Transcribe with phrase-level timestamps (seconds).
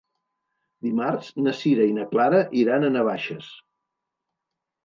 [0.85, 3.55] Dimarts na Sira i na Clara iran a Navaixes.